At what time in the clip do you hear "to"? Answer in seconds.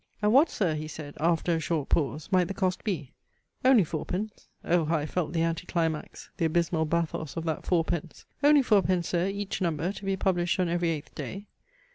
9.93-10.03